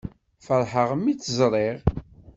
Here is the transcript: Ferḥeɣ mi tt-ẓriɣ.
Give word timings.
Ferḥeɣ 0.45 0.89
mi 0.95 1.13
tt-ẓriɣ. 1.13 1.77